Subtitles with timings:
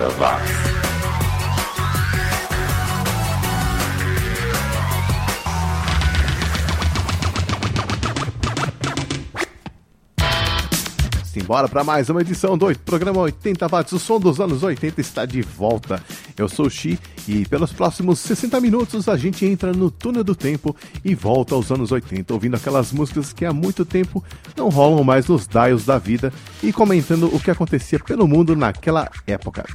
[0.00, 0.80] 80 watts.
[11.30, 13.92] Simbora para mais uma edição do programa 80 Watts.
[13.92, 16.02] O som dos anos 80 está de volta.
[16.40, 16.98] Eu sou o Xi
[17.28, 21.70] e pelos próximos 60 minutos a gente entra no túnel do tempo e volta aos
[21.70, 24.24] anos 80, ouvindo aquelas músicas que há muito tempo
[24.56, 29.10] não rolam mais nos dials da vida e comentando o que acontecia pelo mundo naquela
[29.26, 29.66] época.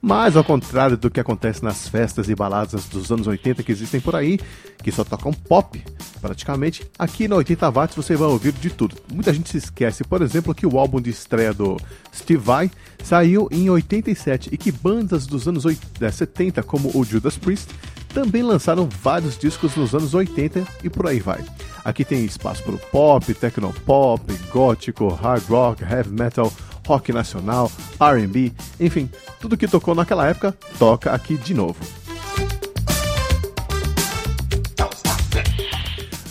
[0.00, 4.00] Mas ao contrário do que acontece nas festas e baladas dos anos 80 que existem
[4.00, 4.38] por aí,
[4.82, 5.82] que só tocam pop,
[6.20, 8.96] praticamente, aqui na 80 watts você vai ouvir de tudo.
[9.12, 11.76] Muita gente se esquece, por exemplo, que o álbum de estreia do
[12.14, 12.70] Steve Vai
[13.02, 17.68] saiu em 87 e que bandas dos anos 70, eh, como o Judas Priest,
[18.14, 21.44] também lançaram vários discos nos anos 80 e por aí vai.
[21.84, 26.52] Aqui tem espaço para o pop, tecnopop, gótico, hard rock, heavy metal,
[26.88, 27.70] rock nacional,
[28.00, 28.50] RB,
[28.80, 31.76] enfim, tudo que tocou naquela época toca aqui de novo.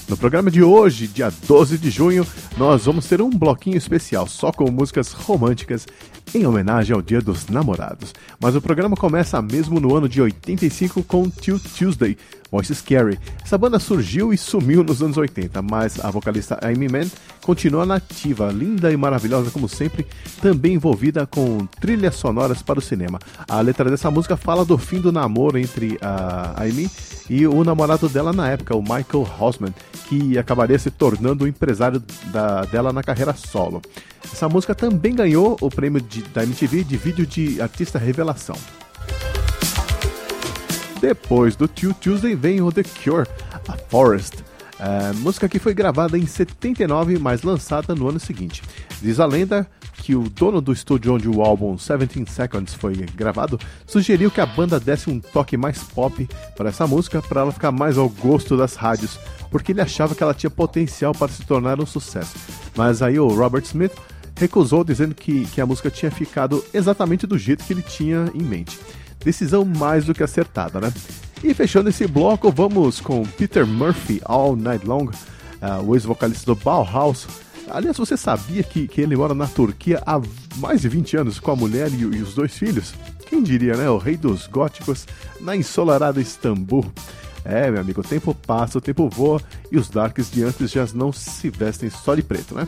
[0.09, 2.25] No programa de hoje, dia 12 de junho,
[2.57, 5.85] nós vamos ter um bloquinho especial só com músicas românticas
[6.33, 8.13] em homenagem ao Dia dos Namorados.
[8.39, 12.17] Mas o programa começa mesmo no ano de 85 com Till Tuesday,
[12.51, 13.19] Voice Scary.
[13.43, 17.07] Essa banda surgiu e sumiu nos anos 80, mas a vocalista Amy Mann
[17.41, 20.05] continua nativa, linda e maravilhosa como sempre,
[20.41, 23.19] também envolvida com trilhas sonoras para o cinema.
[23.47, 26.89] A letra dessa música fala do fim do namoro entre a Amy
[27.29, 29.73] e o namorado dela na época, o Michael Hausman,
[30.07, 33.81] que acabaria se tornando o empresário da, dela na carreira solo.
[34.23, 38.55] Essa música também ganhou o prêmio de, da MTV de vídeo de artista revelação.
[40.99, 43.27] Depois do Two Tuesday vem o The Cure,
[43.67, 44.43] A Forest.
[44.79, 48.61] A música que foi gravada em 79, mas lançada no ano seguinte.
[49.01, 49.67] Diz a lenda
[50.07, 54.45] que o dono do estúdio onde o álbum 17 Seconds foi gravado sugeriu que a
[54.45, 56.25] banda desse um toque mais pop
[56.55, 59.19] para essa música para ela ficar mais ao gosto das rádios,
[59.51, 62.37] porque ele achava que ela tinha potencial para se tornar um sucesso.
[62.73, 63.91] Mas aí o Robert Smith
[64.37, 68.43] recusou, dizendo que, que a música tinha ficado exatamente do jeito que ele tinha em
[68.43, 68.79] mente.
[69.25, 70.93] Decisão mais do que acertada, né?
[71.43, 76.55] E fechando esse bloco, vamos com Peter Murphy, All Night Long, uh, o ex-vocalista do
[76.55, 77.27] Bauhaus.
[77.69, 80.21] Aliás, você sabia que, que ele mora na Turquia há
[80.57, 82.93] mais de 20 anos com a mulher e, e os dois filhos?
[83.27, 83.89] Quem diria, né?
[83.89, 85.05] O rei dos góticos
[85.39, 86.85] na ensolarada Istambul.
[87.43, 89.41] É, meu amigo, o tempo passa, o tempo voa
[89.71, 92.67] e os darks de antes já não se vestem só de preto, né?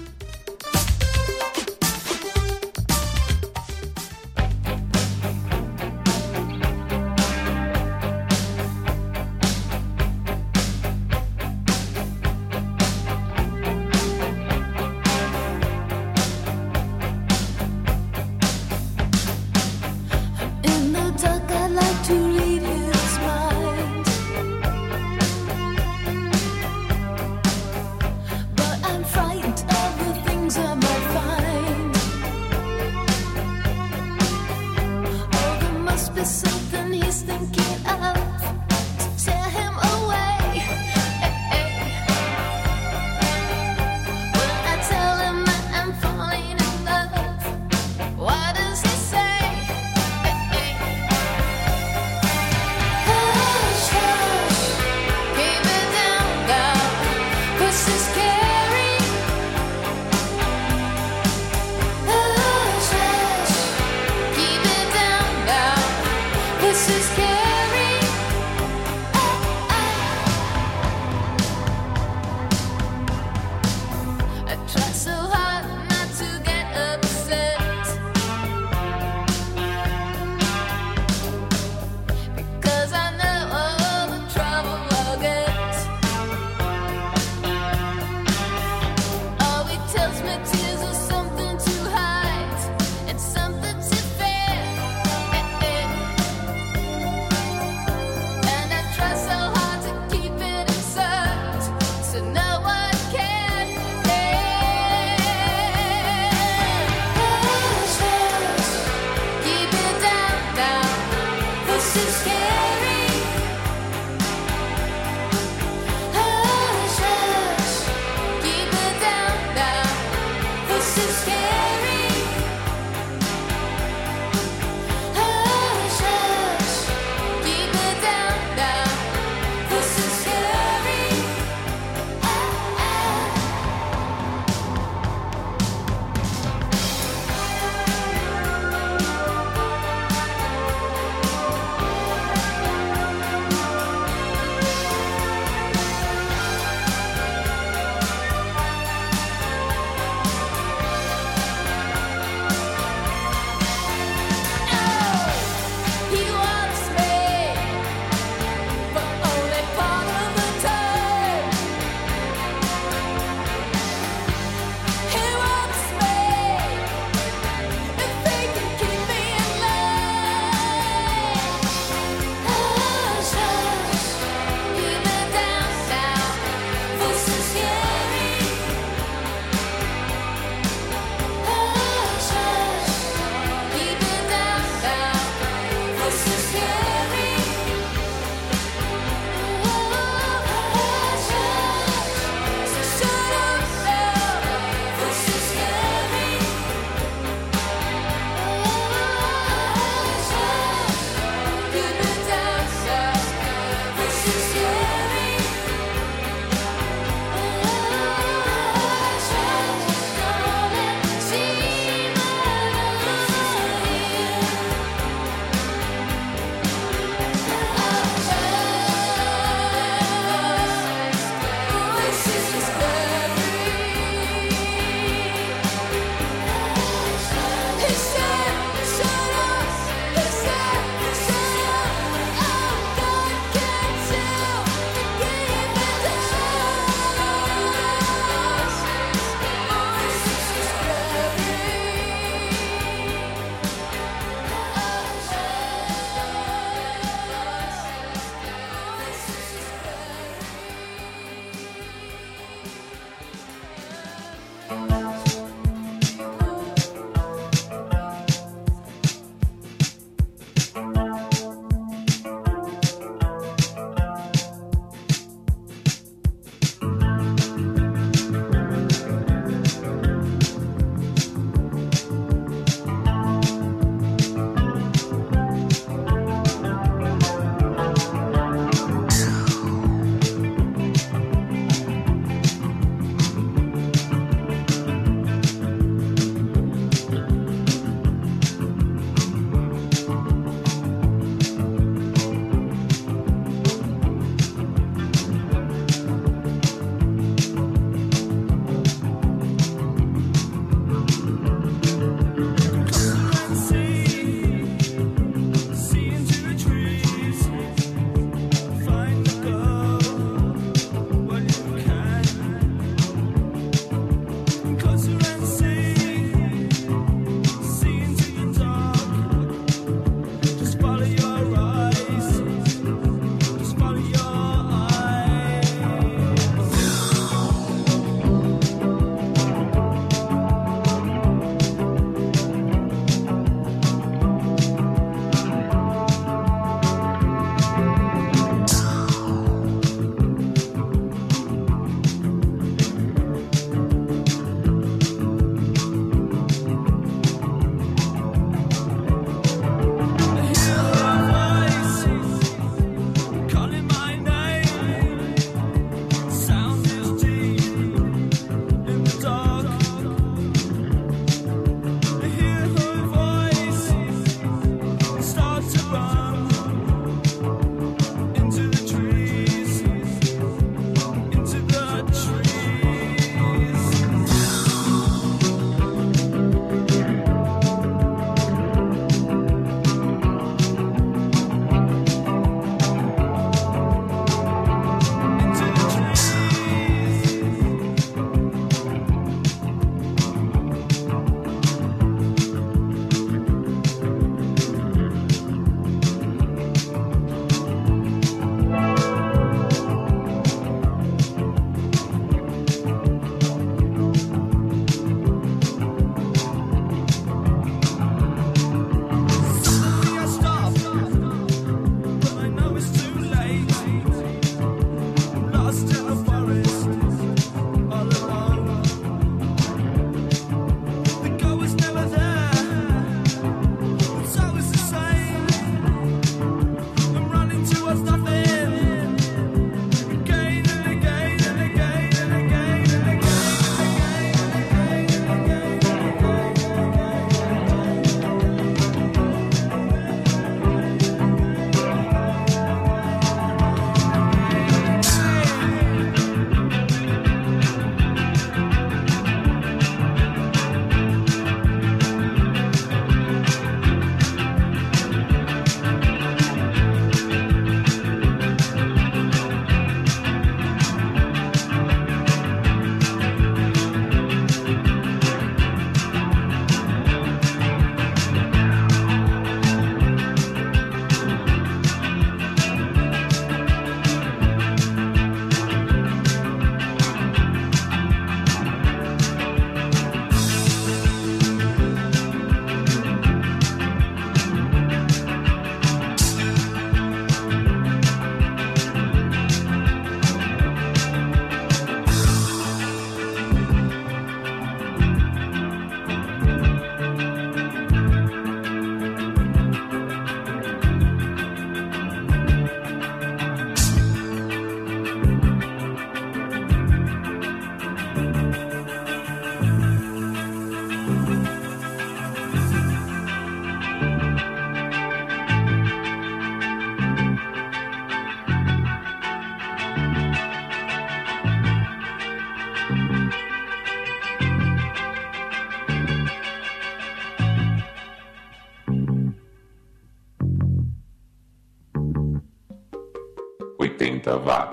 [534.30, 534.69] 80 watts.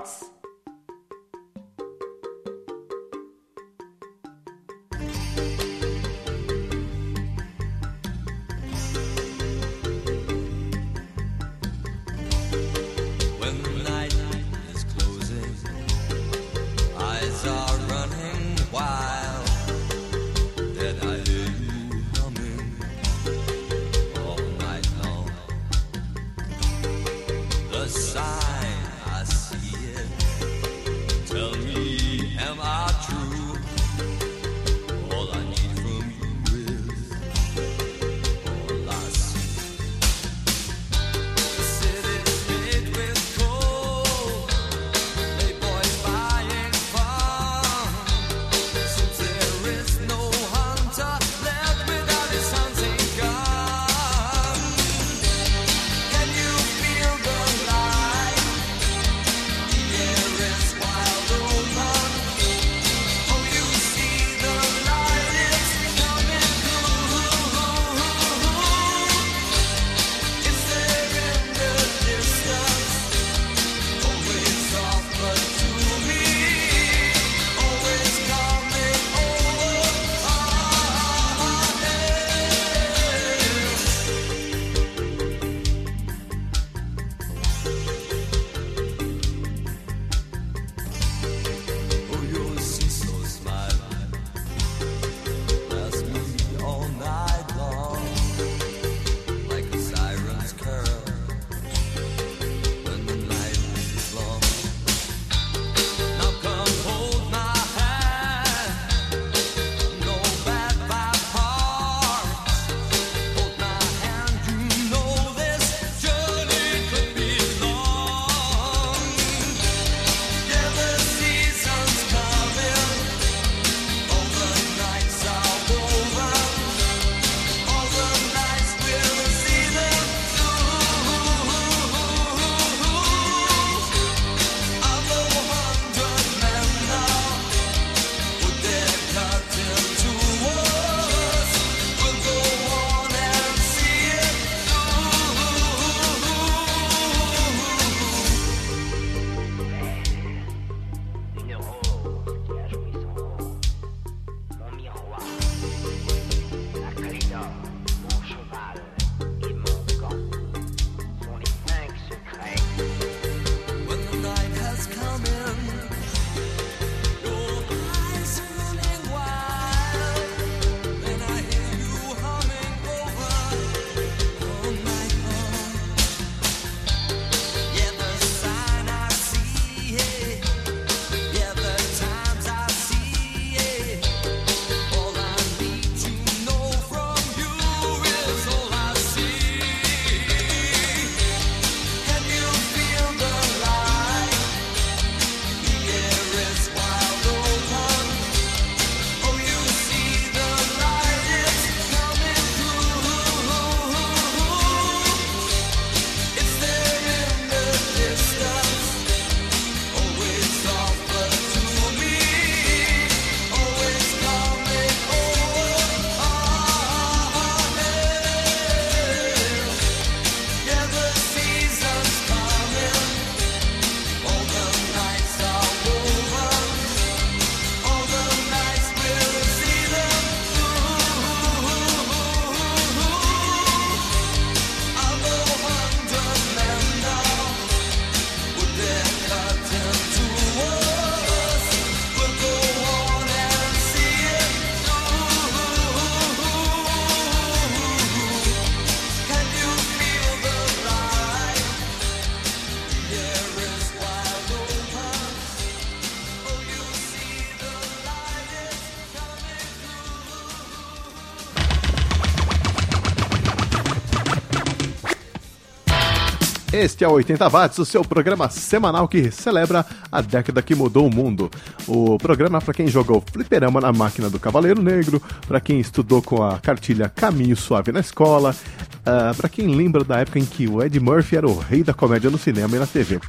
[266.79, 271.07] Este é o 80 Watts, o seu programa semanal que celebra a década que mudou
[271.07, 271.49] o mundo.
[271.87, 276.43] O programa para quem jogou fliperama na máquina do Cavaleiro Negro, para quem estudou com
[276.43, 280.67] a cartilha Caminho Suave na escola, uh, ah, para quem lembra da época em que
[280.67, 283.19] o Ed Murphy era o rei da comédia no cinema e na TV.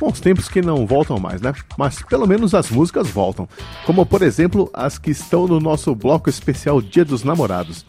[0.00, 1.52] Bons tempos que não voltam mais, né?
[1.76, 3.46] Mas pelo menos as músicas voltam.
[3.84, 7.84] Como por exemplo as que estão no nosso bloco especial Dia dos Namorados.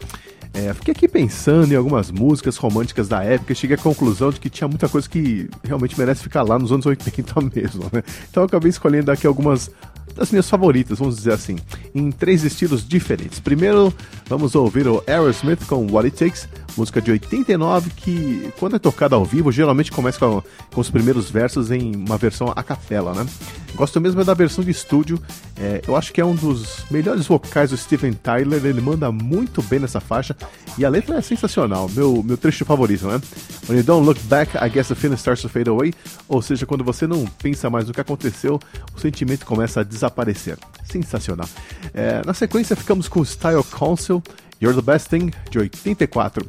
[0.58, 4.40] É, fiquei aqui pensando em algumas músicas românticas da época e cheguei à conclusão de
[4.40, 8.02] que tinha muita coisa que realmente merece ficar lá nos anos 80 mesmo, né?
[8.28, 9.70] Então eu acabei escolhendo aqui algumas
[10.16, 11.56] das minhas favoritas, vamos dizer assim,
[11.94, 13.38] em três estilos diferentes.
[13.38, 13.94] Primeiro,
[14.26, 19.16] vamos ouvir o Aerosmith com What It Takes, música de 89 que, quando é tocada
[19.16, 23.26] ao vivo, geralmente começa com, com os primeiros versos em uma versão a capela, né?
[23.74, 25.20] Gosto mesmo é da versão de estúdio,
[25.56, 29.62] é, eu acho que é um dos melhores vocais do Steven Tyler, ele manda muito
[29.62, 30.36] bem nessa faixa
[30.76, 33.20] e a letra é sensacional, meu, meu trecho favorito, né?
[33.68, 35.92] When you don't look back, I guess the feeling starts to fade away,
[36.28, 38.58] ou seja, quando você não pensa mais no que aconteceu,
[38.94, 40.58] o sentimento começa a desaparecer.
[40.84, 41.48] Sensacional.
[41.92, 44.22] É, na sequência, ficamos com Style Council,
[44.60, 46.48] You're the Best Thing, de 84.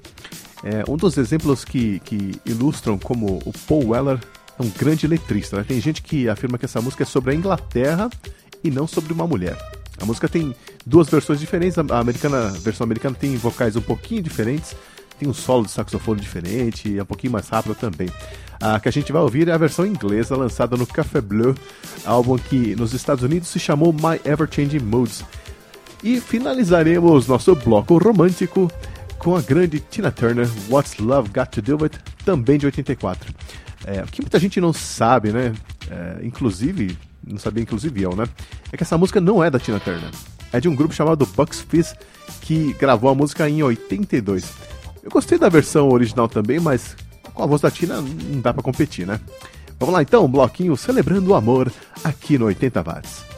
[0.64, 4.20] É, um dos exemplos que, que ilustram como o Paul Weller
[4.60, 5.58] é um grande letrista.
[5.58, 5.66] Né?
[5.68, 8.10] Tem gente que afirma que essa música é sobre a Inglaterra
[8.64, 9.58] e não sobre uma mulher.
[10.02, 11.78] A música tem duas versões diferentes.
[11.78, 14.76] A, americana, a versão americana tem vocais um pouquinho diferentes,
[15.18, 18.10] tem um solo de saxofone diferente, é um pouquinho mais rápido também.
[18.62, 21.56] A que a gente vai ouvir é a versão inglesa lançada no Café Bleu,
[22.06, 25.24] álbum que nos Estados Unidos se chamou My Ever Changing Moods.
[26.04, 28.72] E finalizaremos nosso bloco romântico
[29.18, 31.92] com a grande Tina Turner, What's Love Got to Do With,
[32.24, 33.34] também de 84.
[33.86, 35.54] É, o que muita gente não sabe, né?
[35.90, 38.26] É, inclusive, não sabia inclusive eu, né?
[38.72, 40.10] É que essa música não é da Tina Turner.
[40.54, 41.96] É de um grupo chamado Bucks Fizz
[42.42, 44.52] que gravou a música em 82.
[45.04, 46.96] Eu gostei da versão original também, mas
[47.34, 49.20] com a voz da Tina não dá para competir, né?
[49.80, 51.72] Vamos lá então, um bloquinho celebrando o amor
[52.04, 53.29] aqui no 80 Watts.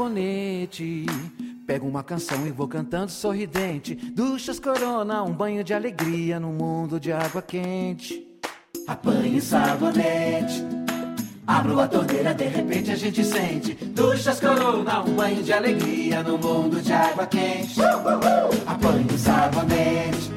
[0.00, 1.04] Sabonete.
[1.66, 3.94] Pego uma canção e vou cantando sorridente.
[3.94, 8.26] Duchas corona, um banho de alegria no mundo de água quente.
[8.86, 10.64] Apanhe sabonete.
[11.46, 13.74] Abro a torneira, de repente a gente sente.
[13.74, 17.80] Duchas corona, um banho de alegria no mundo de água quente.
[18.66, 20.30] Apanhe sabonete.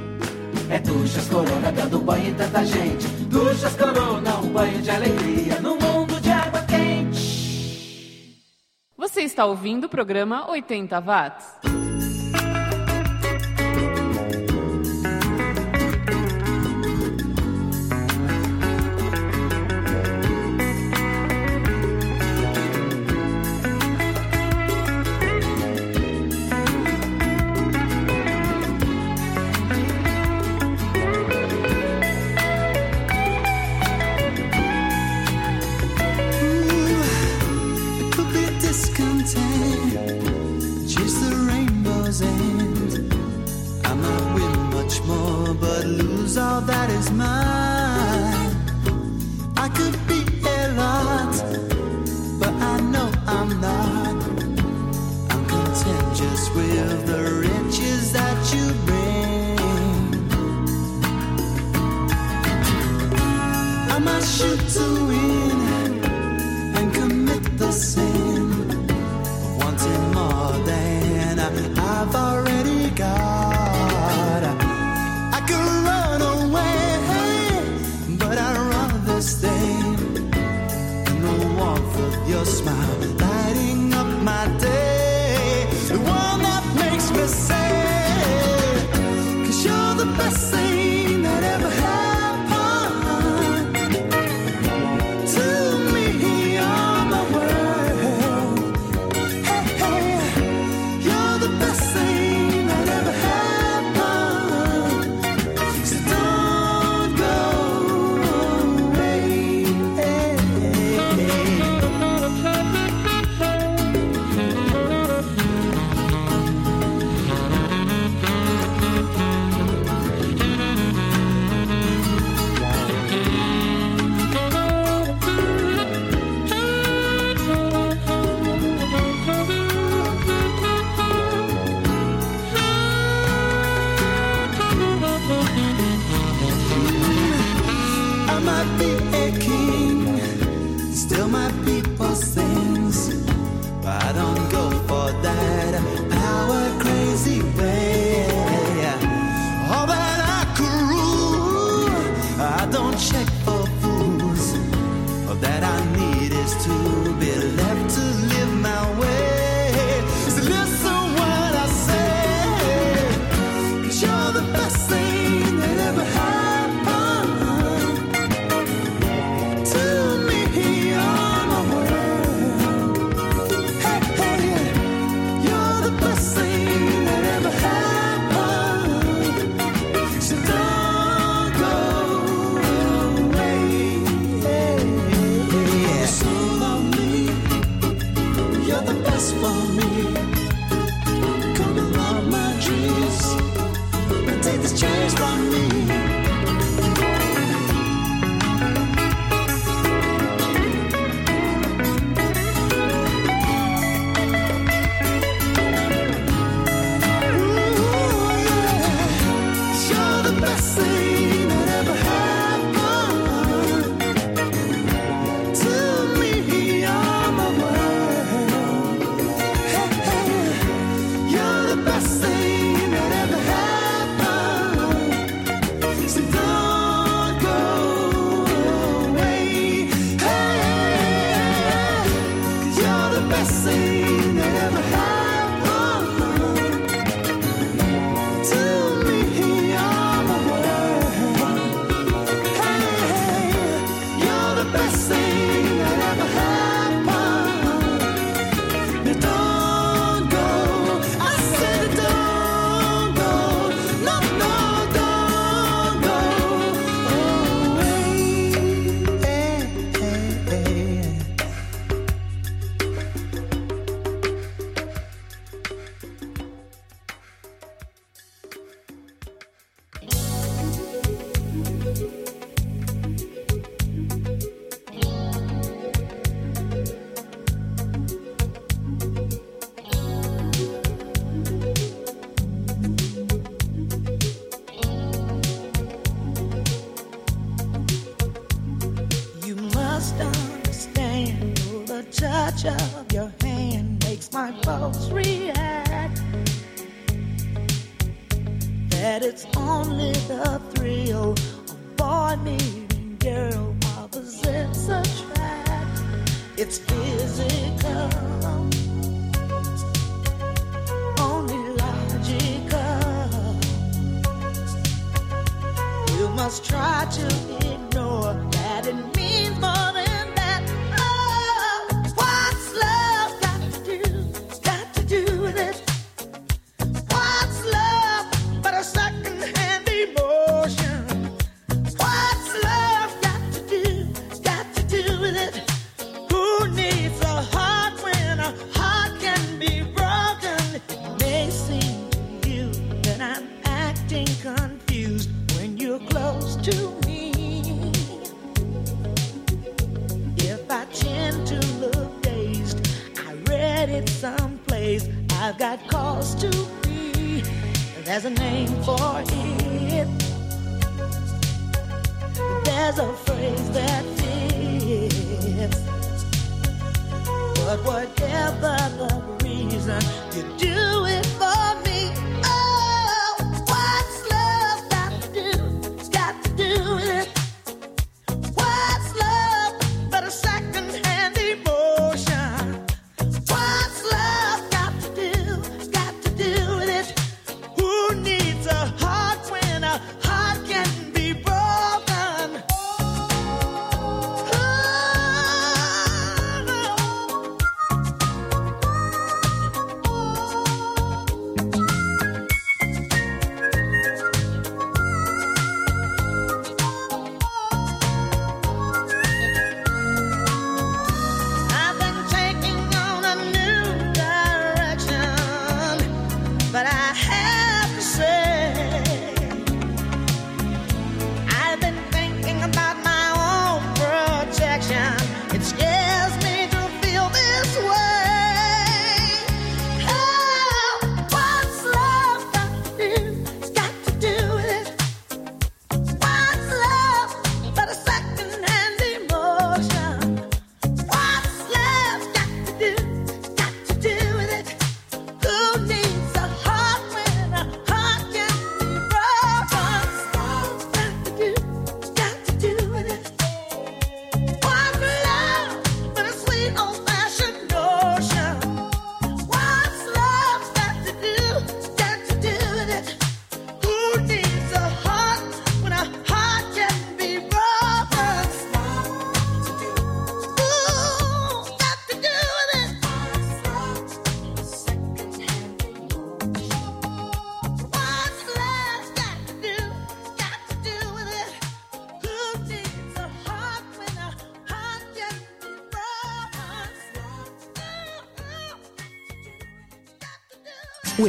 [0.70, 3.08] É duchas corona dando banho em tanta gente.
[3.30, 5.53] Duchas corona, um banho de alegria
[9.14, 11.93] Você está ouvindo o programa 80 Watts.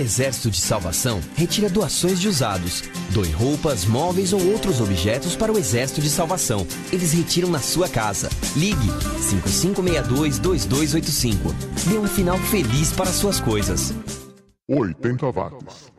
[0.05, 2.85] Exército de Salvação retira doações de usados.
[3.11, 6.65] Doe roupas, móveis ou outros objetos para o Exército de Salvação.
[6.93, 8.31] Eles retiram na sua casa.
[8.55, 8.87] Ligue
[9.19, 11.53] 5562-2285.
[11.89, 13.93] Dê um final feliz para suas coisas.
[14.69, 15.93] 80 watts.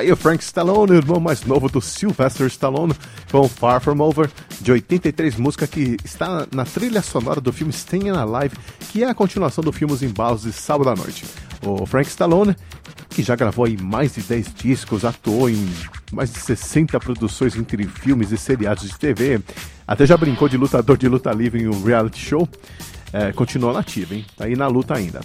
[0.00, 2.94] Aí o Frank Stallone, o irmão mais novo do Sylvester Stallone,
[3.30, 8.08] com Far From Over, de 83, música que está na trilha sonora do filme Staying
[8.08, 8.56] Alive,
[8.90, 11.26] que é a continuação do filme Os Embalos de Sábado à Noite.
[11.62, 12.56] O Frank Stallone,
[13.10, 15.68] que já gravou aí mais de 10 discos, atuou em
[16.10, 19.38] mais de 60 produções entre filmes e seriados de TV,
[19.86, 22.48] até já brincou de lutador de luta livre em um reality show,
[23.12, 24.24] é, continua nativo, hein?
[24.34, 25.20] Tá aí na luta ainda.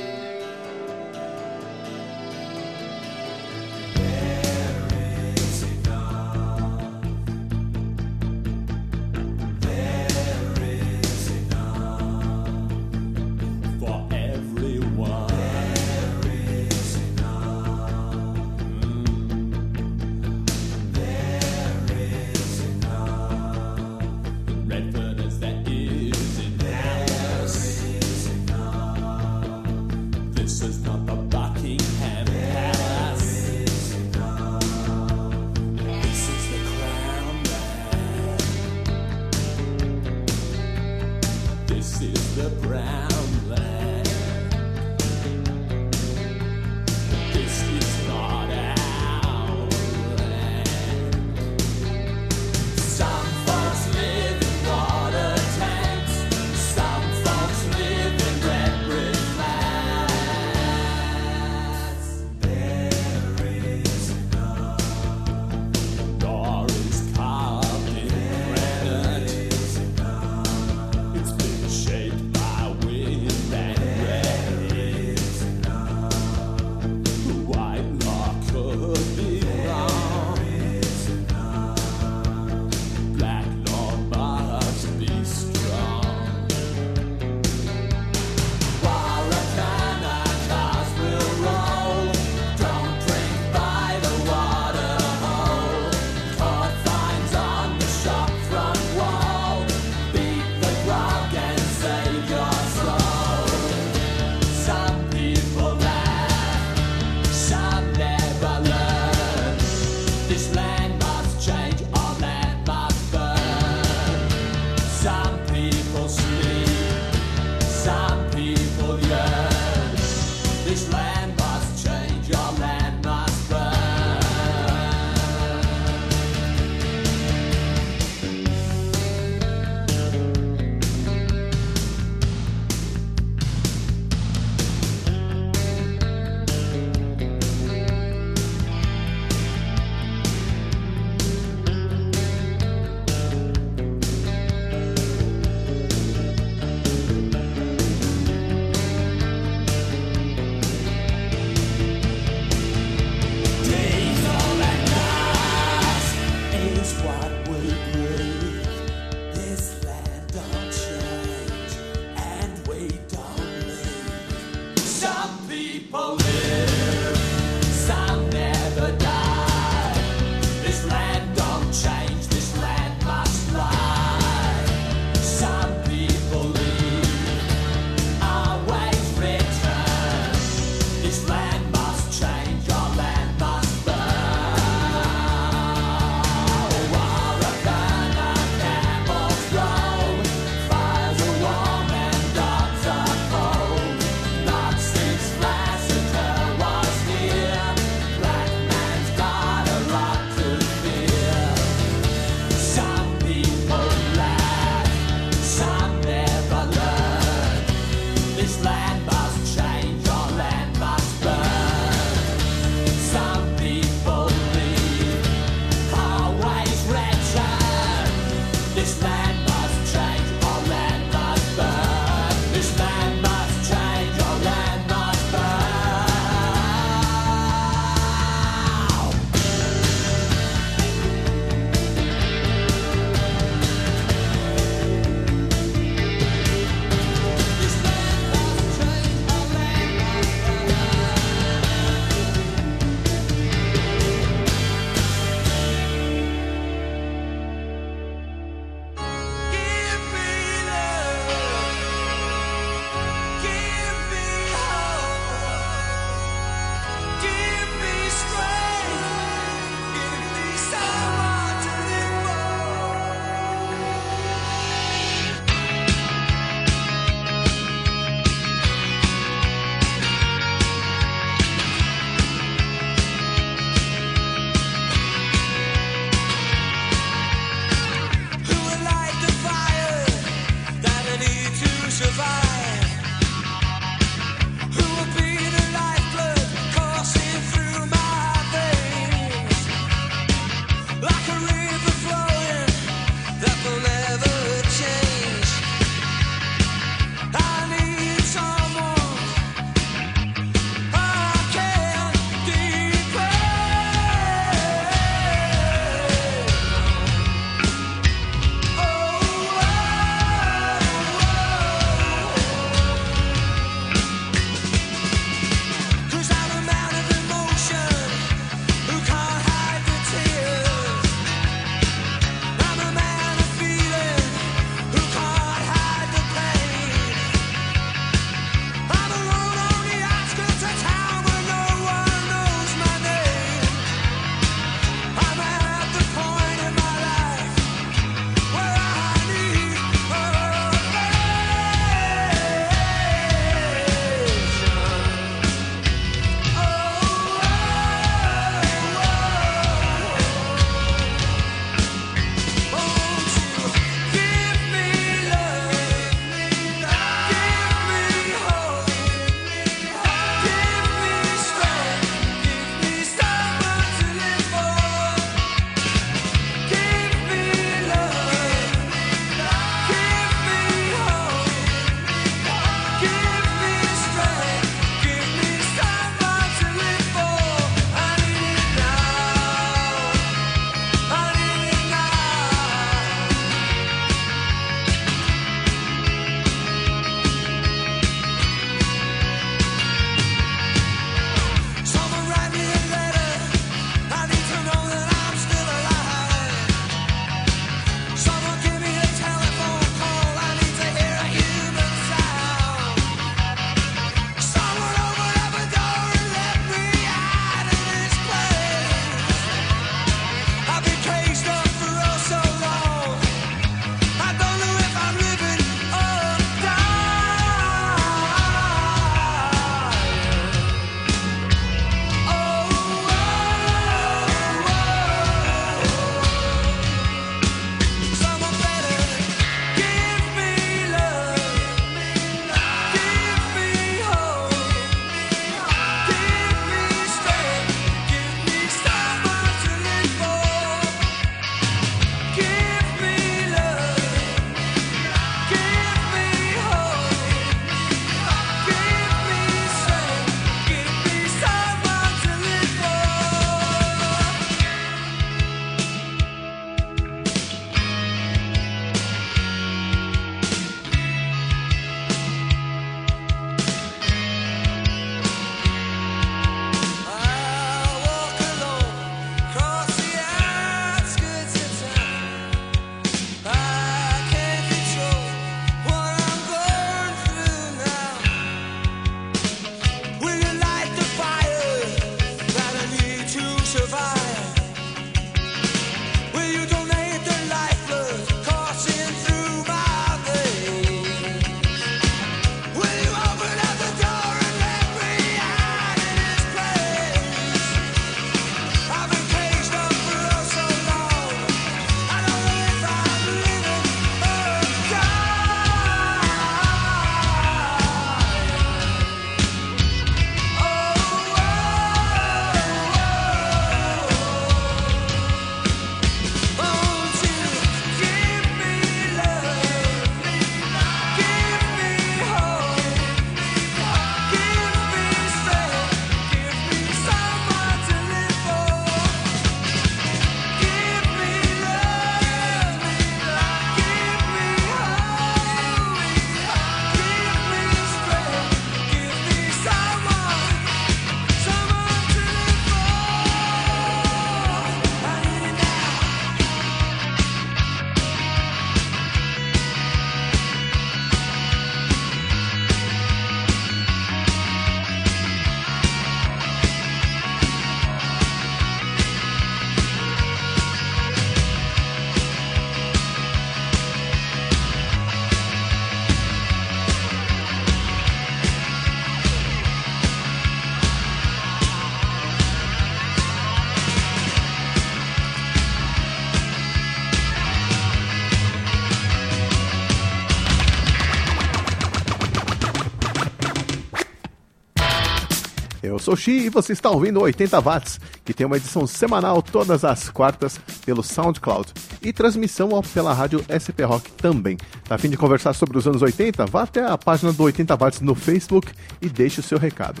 [586.06, 590.08] Sou Xi e você está ouvindo 80 Watts, que tem uma edição semanal todas as
[590.08, 594.56] quartas pelo SoundCloud e transmissão pela rádio SP Rock também.
[594.84, 596.46] Tá a fim de conversar sobre os anos 80?
[596.46, 598.70] Vá até a página do 80 Watts no Facebook
[599.02, 600.00] e deixe o seu recado.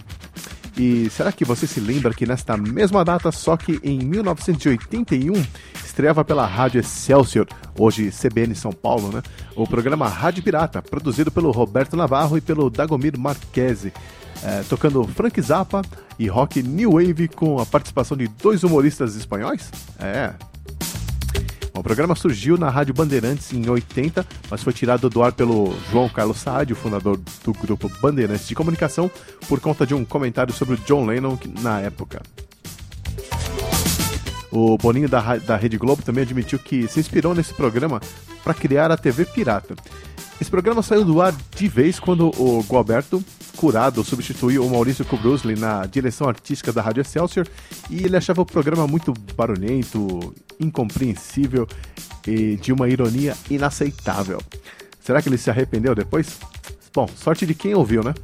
[0.78, 5.44] E será que você se lembra que nesta mesma data, só que em 1981,
[5.84, 9.22] estreava pela Rádio Excelsior, hoje CBN São Paulo, né?
[9.56, 13.92] O programa Rádio Pirata, produzido pelo Roberto Navarro e pelo Dagomir Marquese
[14.42, 15.82] é, tocando Frank Zappa
[16.18, 19.70] e rock New Wave com a participação de dois humoristas espanhóis?
[19.98, 20.32] É.
[21.74, 26.08] O programa surgiu na Rádio Bandeirantes em 80, mas foi tirado do ar pelo João
[26.08, 29.10] Carlos Saad, o fundador do grupo Bandeirantes de Comunicação,
[29.46, 32.22] por conta de um comentário sobre o John Lennon na época.
[34.50, 38.00] O Boninho da, da Rede Globo também admitiu que se inspirou nesse programa
[38.42, 39.76] para criar a TV Pirata.
[40.40, 43.22] Esse programa saiu do ar de vez quando o Gualberto
[43.56, 47.48] Curado substituiu o Maurício Kubrusli na direção artística da Rádio Excelsior
[47.90, 51.66] e ele achava o programa muito barulhento, incompreensível
[52.26, 54.40] e de uma ironia inaceitável.
[55.00, 56.38] Será que ele se arrependeu depois?
[56.94, 58.14] Bom, sorte de quem ouviu, né?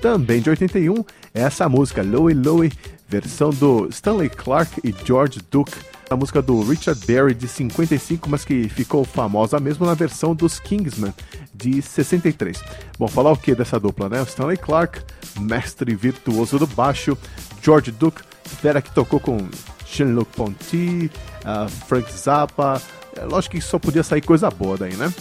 [0.00, 0.94] Também de 81
[1.34, 2.72] é essa música, Louie Louie,
[3.06, 8.44] versão do Stanley Clark e George Duke a música do Richard Berry de 55, mas
[8.44, 11.12] que ficou famosa mesmo na versão dos Kingsmen
[11.54, 12.62] de 63.
[12.98, 14.22] Bom, falar o que dessa dupla, né?
[14.22, 15.00] Stanley Clark,
[15.40, 17.16] mestre virtuoso do baixo,
[17.62, 19.38] George Duke, fera que tocou com
[19.86, 21.10] Jean-Luc Ponty,
[21.44, 22.80] uh, Frank Zappa.
[23.16, 25.12] É, lógico que só podia sair coisa boa daí, né?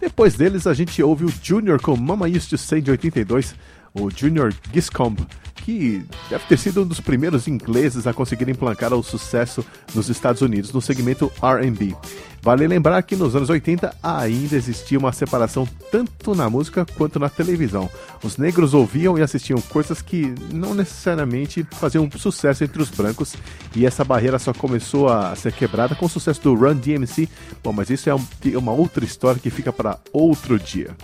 [0.00, 3.54] Depois deles, a gente ouve o Junior com Mama Used to Say de 82,
[3.94, 5.26] o Junior Giscombe
[5.68, 9.62] que deve ter sido um dos primeiros ingleses a conseguir emplacar o sucesso
[9.94, 11.94] nos Estados Unidos no segmento R&B.
[12.40, 17.28] Vale lembrar que nos anos 80 ainda existia uma separação tanto na música quanto na
[17.28, 17.90] televisão.
[18.24, 23.34] Os negros ouviam e assistiam coisas que não necessariamente faziam sucesso entre os brancos,
[23.76, 27.28] e essa barreira só começou a ser quebrada com o sucesso do Run DMC.
[27.62, 28.14] Bom, mas isso é
[28.56, 30.96] uma outra história que fica para outro dia.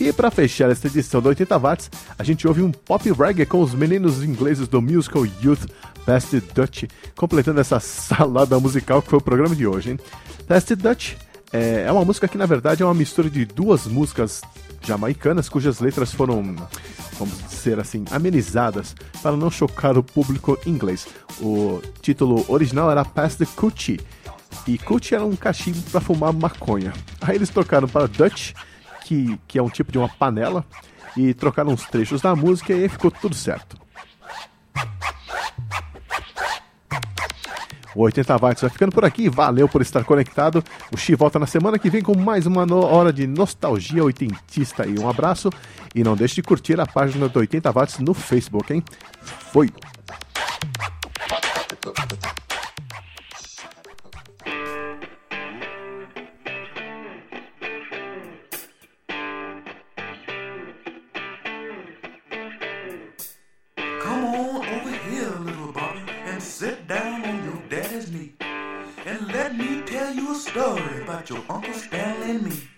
[0.00, 3.60] E para fechar esta edição do 80 Watts, a gente ouve um pop reggae com
[3.60, 5.66] os meninos ingleses do musical Youth
[6.06, 6.84] Past Dutch,
[7.14, 9.90] completando essa salada musical que foi o programa de hoje.
[9.90, 10.00] Hein?
[10.48, 11.16] Past Dutch
[11.52, 14.40] é, é uma música que na verdade é uma mistura de duas músicas
[14.80, 16.56] jamaicanas cujas letras foram,
[17.18, 21.06] vamos dizer assim, amenizadas para não chocar o público inglês.
[21.42, 24.00] O título original era Pass the Coochie
[24.66, 26.94] e Coochie era um cachimbo para fumar maconha.
[27.20, 28.54] Aí eles trocaram para Dutch
[29.10, 30.64] que, que é um tipo de uma panela,
[31.16, 33.76] e trocaram uns trechos da música e ficou tudo certo.
[37.92, 39.28] O 80 Watts vai ficando por aqui.
[39.28, 40.62] Valeu por estar conectado.
[40.92, 44.86] O Xi volta na semana que vem com mais uma hora de nostalgia oitentista.
[44.86, 45.50] E um abraço.
[45.92, 48.84] E não deixe de curtir a página do 80 Watts no Facebook, hein?
[49.20, 49.68] Foi!
[70.34, 72.68] Story about your Uncle Stanley and me.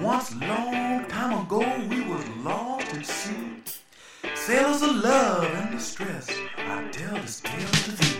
[0.00, 3.62] Once long time ago we was lost at sea.
[4.34, 8.15] Sailors of love and distress, I tell this tale to thee.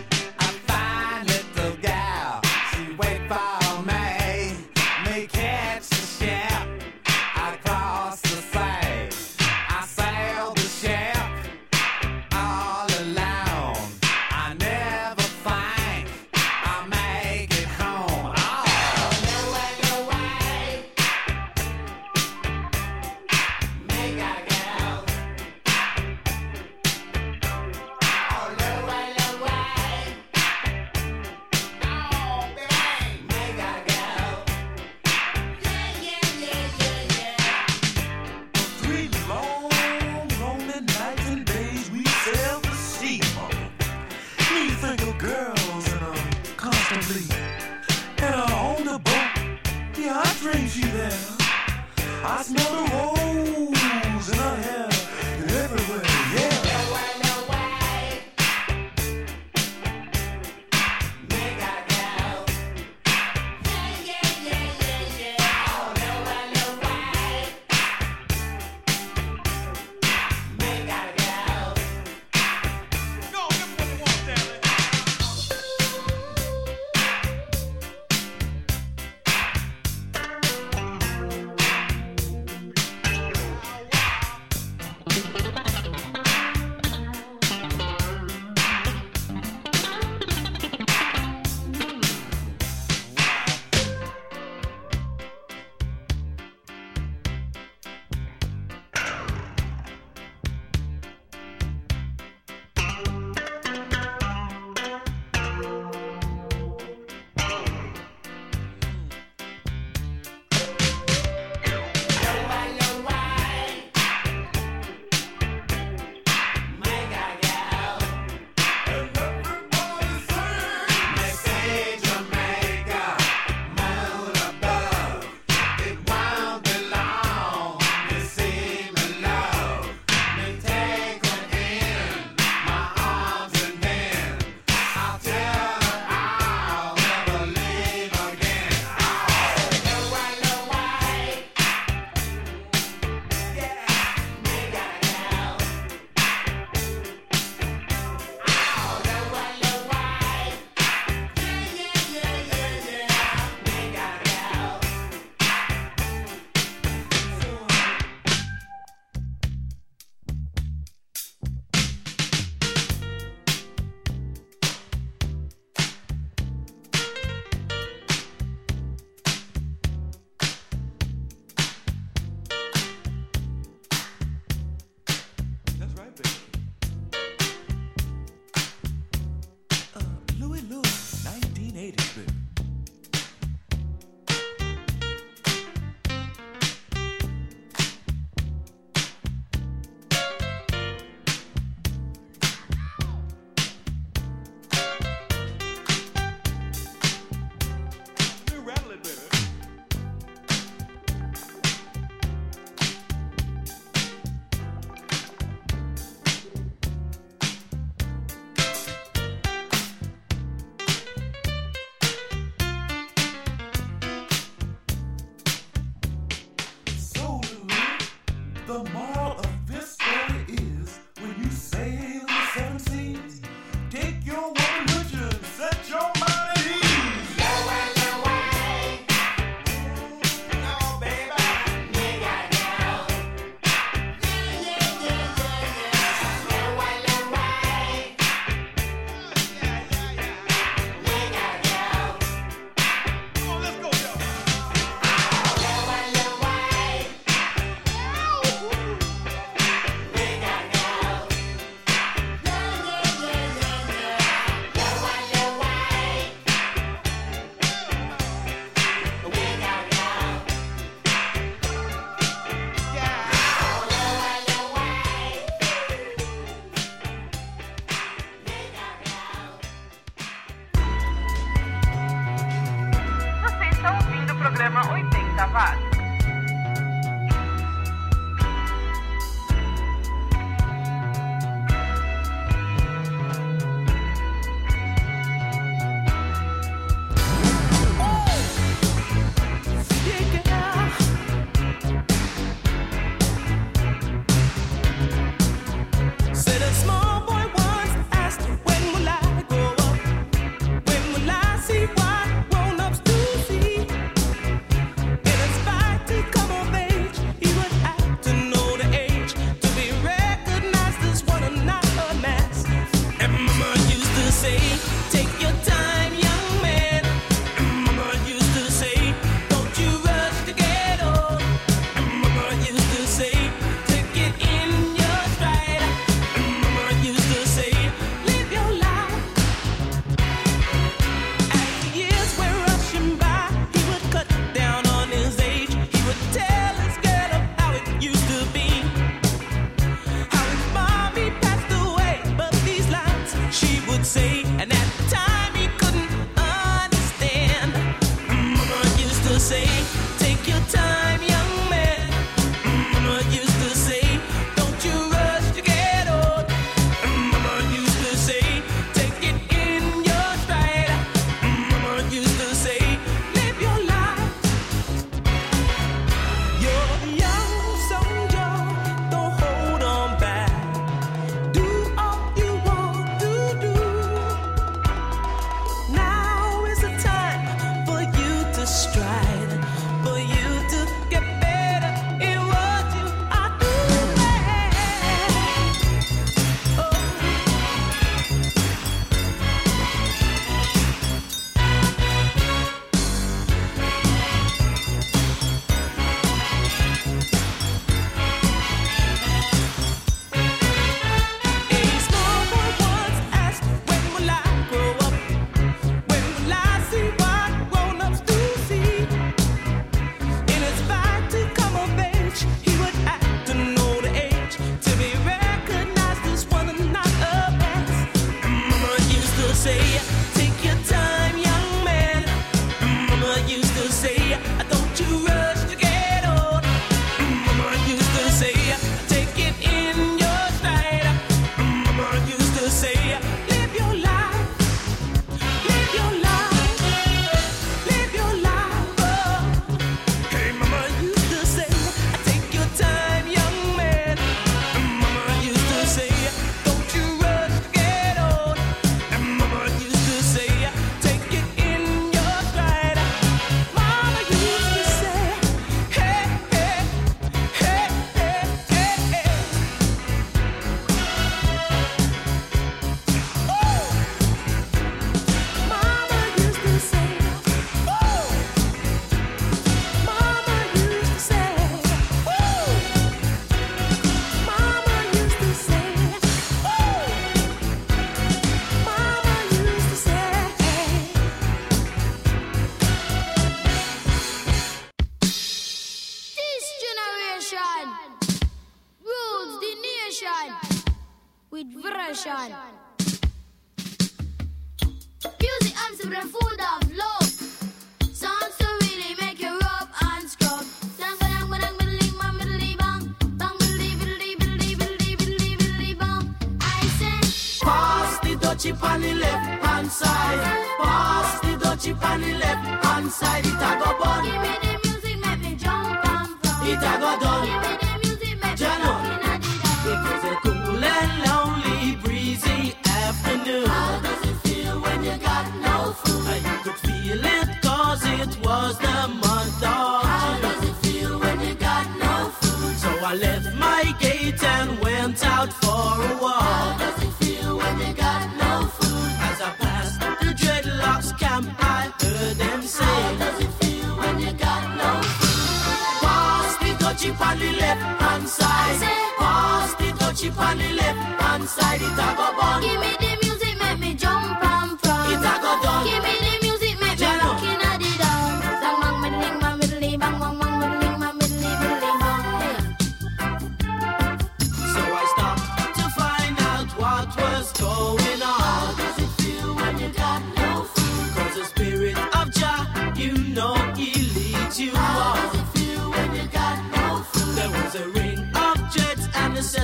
[218.83, 219.16] the.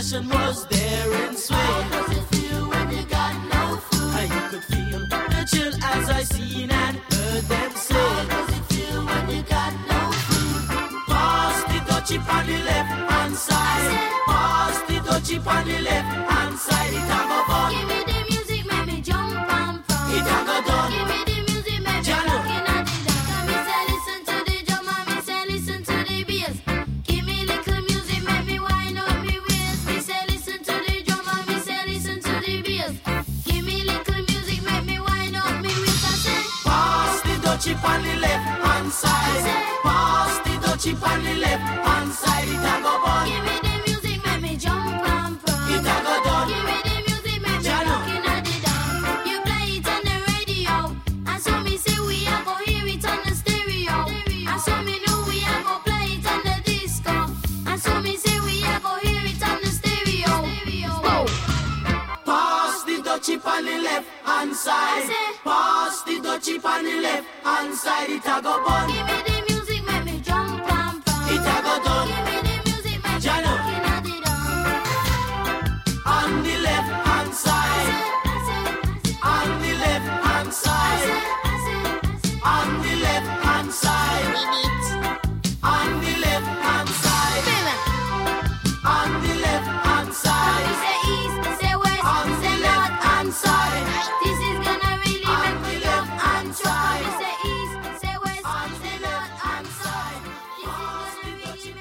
[0.03, 1.59] possession was there and swing.
[1.59, 4.11] How does it feel when you got no food?
[4.11, 7.95] How you could feel the chill as I seen and heard them say.
[7.95, 10.99] How does it feel when you got no food?
[11.07, 14.11] Pass the dutchie on the left hand side.
[14.27, 16.93] Pass the dutchie on the left hand side.
[16.93, 18.02] It have a fun.